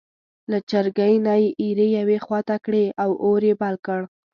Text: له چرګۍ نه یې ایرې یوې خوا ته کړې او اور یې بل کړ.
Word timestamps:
له 0.51 0.57
چرګۍ 0.69 1.13
نه 1.25 1.33
یې 1.41 1.47
ایرې 1.61 1.87
یوې 1.99 2.17
خوا 2.25 2.39
ته 2.47 2.55
کړې 2.65 2.85
او 3.03 3.09
اور 3.25 3.41
یې 3.49 3.53
بل 3.61 3.75
کړ. 3.85 4.01